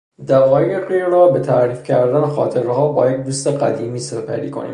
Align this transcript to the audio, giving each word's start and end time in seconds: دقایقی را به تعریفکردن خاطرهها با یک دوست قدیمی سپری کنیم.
دقایقی 0.27 0.99
را 0.99 1.27
به 1.27 1.39
تعریفکردن 1.39 2.21
خاطرهها 2.25 2.91
با 2.91 3.09
یک 3.11 3.17
دوست 3.21 3.47
قدیمی 3.47 3.99
سپری 3.99 4.51
کنیم. 4.51 4.69